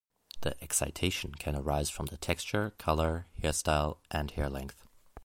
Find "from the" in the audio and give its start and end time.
1.91-2.17